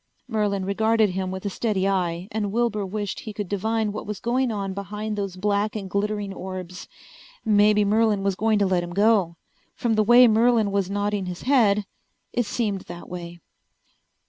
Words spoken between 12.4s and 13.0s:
seemed